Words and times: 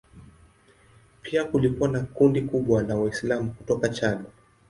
Pia 1.21 1.43
kulikuwa 1.43 1.89
na 1.89 1.99
kundi 2.03 2.41
kubwa 2.41 2.83
la 2.83 2.95
Waislamu 2.95 3.51
kutoka 3.51 3.89
Chad. 3.89 4.23